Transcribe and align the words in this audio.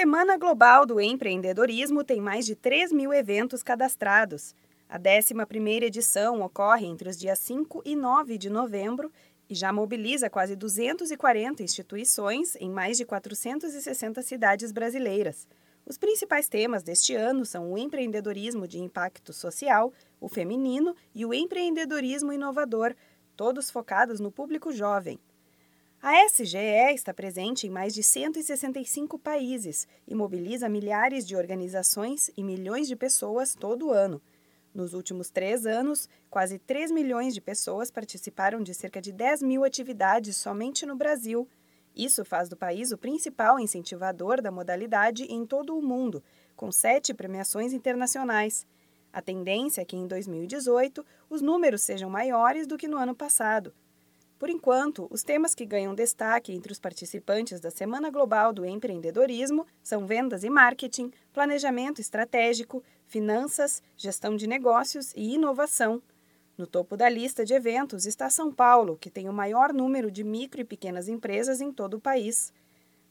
Semana 0.00 0.38
Global 0.38 0.86
do 0.86 0.98
Empreendedorismo 0.98 2.02
tem 2.02 2.22
mais 2.22 2.46
de 2.46 2.54
3 2.54 2.90
mil 2.90 3.12
eventos 3.12 3.62
cadastrados. 3.62 4.54
A 4.88 4.98
11ª 4.98 5.82
edição 5.82 6.40
ocorre 6.40 6.86
entre 6.86 7.10
os 7.10 7.18
dias 7.18 7.38
5 7.40 7.82
e 7.84 7.94
9 7.94 8.38
de 8.38 8.48
novembro 8.48 9.12
e 9.46 9.54
já 9.54 9.70
mobiliza 9.70 10.30
quase 10.30 10.56
240 10.56 11.62
instituições 11.62 12.56
em 12.56 12.70
mais 12.70 12.96
de 12.96 13.04
460 13.04 14.22
cidades 14.22 14.72
brasileiras. 14.72 15.46
Os 15.84 15.98
principais 15.98 16.48
temas 16.48 16.82
deste 16.82 17.14
ano 17.14 17.44
são 17.44 17.70
o 17.70 17.76
empreendedorismo 17.76 18.66
de 18.66 18.78
impacto 18.78 19.34
social, 19.34 19.92
o 20.18 20.30
feminino 20.30 20.96
e 21.14 21.26
o 21.26 21.34
empreendedorismo 21.34 22.32
inovador, 22.32 22.94
todos 23.36 23.70
focados 23.70 24.18
no 24.18 24.32
público 24.32 24.72
jovem. 24.72 25.20
A 26.02 26.24
SGE 26.24 26.94
está 26.94 27.12
presente 27.12 27.66
em 27.66 27.70
mais 27.70 27.92
de 27.92 28.02
165 28.02 29.18
países 29.18 29.86
e 30.08 30.14
mobiliza 30.14 30.66
milhares 30.66 31.26
de 31.26 31.36
organizações 31.36 32.30
e 32.34 32.42
milhões 32.42 32.88
de 32.88 32.96
pessoas 32.96 33.54
todo 33.54 33.90
ano. 33.90 34.22
Nos 34.72 34.94
últimos 34.94 35.28
três 35.28 35.66
anos, 35.66 36.08
quase 36.30 36.58
3 36.58 36.90
milhões 36.90 37.34
de 37.34 37.40
pessoas 37.42 37.90
participaram 37.90 38.62
de 38.62 38.72
cerca 38.72 38.98
de 38.98 39.12
10 39.12 39.42
mil 39.42 39.62
atividades 39.62 40.38
somente 40.38 40.86
no 40.86 40.96
Brasil. 40.96 41.46
Isso 41.94 42.24
faz 42.24 42.48
do 42.48 42.56
país 42.56 42.92
o 42.92 42.96
principal 42.96 43.60
incentivador 43.60 44.40
da 44.40 44.50
modalidade 44.50 45.24
em 45.24 45.44
todo 45.44 45.76
o 45.76 45.82
mundo, 45.82 46.24
com 46.56 46.72
sete 46.72 47.12
premiações 47.12 47.74
internacionais. 47.74 48.66
A 49.12 49.20
tendência 49.20 49.82
é 49.82 49.84
que 49.84 49.98
em 49.98 50.06
2018 50.06 51.04
os 51.28 51.42
números 51.42 51.82
sejam 51.82 52.08
maiores 52.08 52.66
do 52.66 52.78
que 52.78 52.88
no 52.88 52.96
ano 52.96 53.14
passado. 53.14 53.74
Por 54.40 54.48
enquanto, 54.48 55.06
os 55.10 55.22
temas 55.22 55.54
que 55.54 55.66
ganham 55.66 55.94
destaque 55.94 56.54
entre 56.54 56.72
os 56.72 56.80
participantes 56.80 57.60
da 57.60 57.70
Semana 57.70 58.08
Global 58.08 58.54
do 58.54 58.64
Empreendedorismo 58.64 59.66
são 59.82 60.06
vendas 60.06 60.42
e 60.44 60.48
marketing, 60.48 61.12
planejamento 61.30 62.00
estratégico, 62.00 62.82
finanças, 63.06 63.82
gestão 63.98 64.34
de 64.34 64.46
negócios 64.46 65.12
e 65.14 65.34
inovação. 65.34 66.02
No 66.56 66.66
topo 66.66 66.96
da 66.96 67.06
lista 67.06 67.44
de 67.44 67.52
eventos 67.52 68.06
está 68.06 68.30
São 68.30 68.50
Paulo, 68.50 68.96
que 68.96 69.10
tem 69.10 69.28
o 69.28 69.32
maior 69.32 69.74
número 69.74 70.10
de 70.10 70.24
micro 70.24 70.62
e 70.62 70.64
pequenas 70.64 71.06
empresas 71.06 71.60
em 71.60 71.70
todo 71.70 71.98
o 71.98 72.00
país. 72.00 72.50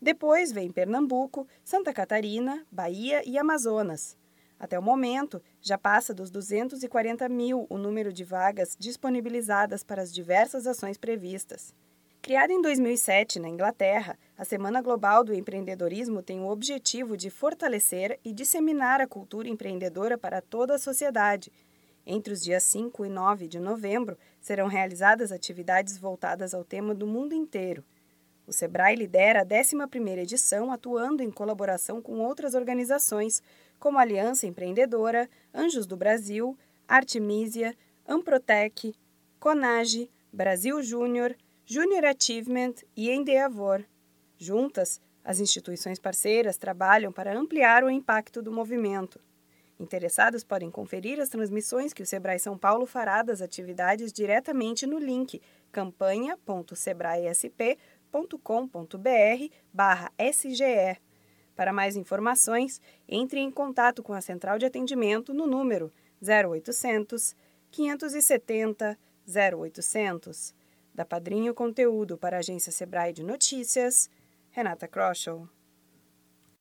Depois 0.00 0.50
vem 0.50 0.70
Pernambuco, 0.72 1.46
Santa 1.62 1.92
Catarina, 1.92 2.64
Bahia 2.72 3.22
e 3.28 3.36
Amazonas. 3.36 4.16
Até 4.58 4.78
o 4.78 4.82
momento, 4.82 5.40
já 5.60 5.78
passa 5.78 6.12
dos 6.12 6.30
240 6.30 7.28
mil 7.28 7.66
o 7.70 7.78
número 7.78 8.12
de 8.12 8.24
vagas 8.24 8.76
disponibilizadas 8.78 9.84
para 9.84 10.02
as 10.02 10.12
diversas 10.12 10.66
ações 10.66 10.98
previstas. 10.98 11.72
Criada 12.20 12.52
em 12.52 12.60
2007 12.60 13.38
na 13.38 13.48
Inglaterra, 13.48 14.18
a 14.36 14.44
Semana 14.44 14.82
Global 14.82 15.22
do 15.22 15.32
Empreendedorismo 15.32 16.22
tem 16.22 16.40
o 16.40 16.48
objetivo 16.48 17.16
de 17.16 17.30
fortalecer 17.30 18.18
e 18.24 18.32
disseminar 18.32 19.00
a 19.00 19.06
cultura 19.06 19.48
empreendedora 19.48 20.18
para 20.18 20.42
toda 20.42 20.74
a 20.74 20.78
sociedade. 20.78 21.52
Entre 22.04 22.32
os 22.32 22.42
dias 22.42 22.64
5 22.64 23.04
e 23.04 23.08
9 23.08 23.46
de 23.46 23.60
novembro, 23.60 24.18
serão 24.40 24.66
realizadas 24.66 25.30
atividades 25.30 25.96
voltadas 25.96 26.52
ao 26.52 26.64
tema 26.64 26.94
do 26.94 27.06
mundo 27.06 27.34
inteiro. 27.34 27.84
O 28.48 28.52
SEBRAE 28.52 28.96
lidera 28.96 29.42
a 29.42 29.44
11ª 29.44 30.16
edição, 30.16 30.72
atuando 30.72 31.22
em 31.22 31.30
colaboração 31.30 32.00
com 32.00 32.18
outras 32.20 32.54
organizações, 32.54 33.42
como 33.78 33.98
Aliança 33.98 34.46
Empreendedora, 34.46 35.28
Anjos 35.52 35.86
do 35.86 35.98
Brasil, 35.98 36.56
Artemisia, 36.88 37.76
Amprotec, 38.08 38.94
Conage, 39.38 40.10
Brasil 40.32 40.82
Júnior, 40.82 41.36
Junior 41.66 42.06
Achievement 42.06 42.76
e 42.96 43.10
Endeavor. 43.10 43.84
Juntas, 44.38 44.98
as 45.22 45.40
instituições 45.40 45.98
parceiras 45.98 46.56
trabalham 46.56 47.12
para 47.12 47.38
ampliar 47.38 47.84
o 47.84 47.90
impacto 47.90 48.40
do 48.40 48.50
movimento. 48.50 49.20
Interessados 49.78 50.42
podem 50.42 50.70
conferir 50.70 51.20
as 51.20 51.28
transmissões 51.28 51.92
que 51.92 52.02
o 52.02 52.06
Sebrae 52.06 52.38
São 52.38 52.58
Paulo 52.58 52.84
fará 52.84 53.22
das 53.22 53.40
atividades 53.40 54.12
diretamente 54.12 54.86
no 54.86 54.98
link 54.98 55.40
campanha.sebraesp.com.br 58.10 59.54
barra 59.72 60.12
SGE. 60.18 61.00
Para 61.54 61.72
mais 61.72 61.96
informações, 61.96 62.80
entre 63.08 63.40
em 63.40 63.50
contato 63.50 64.02
com 64.02 64.12
a 64.12 64.20
Central 64.20 64.58
de 64.58 64.66
Atendimento 64.66 65.34
no 65.34 65.46
número 65.46 65.92
0800 66.22 67.34
570 67.70 68.98
0800. 69.26 70.54
Da 70.94 71.04
Padrinho 71.04 71.54
Conteúdo 71.54 72.16
para 72.16 72.36
a 72.36 72.40
Agência 72.40 72.72
Sebrae 72.72 73.12
de 73.12 73.22
Notícias, 73.22 74.10
Renata 74.50 74.88
Kroschel. 74.88 75.48